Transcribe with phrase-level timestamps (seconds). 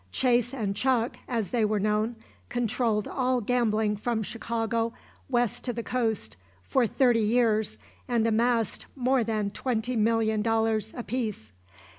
[0.11, 2.15] Chase and Chuck, as they were known,
[2.49, 4.93] controled all gambling from Chicago
[5.29, 7.77] west to the coast for thirty years
[8.07, 11.51] and amassed more than $20,000,000 apiece.